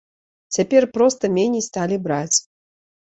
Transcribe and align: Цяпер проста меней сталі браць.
Цяпер 0.55 0.87
проста 0.95 1.29
меней 1.35 1.63
сталі 1.67 1.99
браць. 2.09 2.37